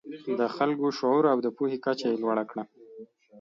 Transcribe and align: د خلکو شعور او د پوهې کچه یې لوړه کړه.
د 0.39 0.41
خلکو 0.55 0.85
شعور 0.97 1.23
او 1.33 1.37
د 1.45 1.47
پوهې 1.57 1.77
کچه 1.85 2.05
یې 2.11 2.19
لوړه 2.23 2.43
کړه. 2.51 2.63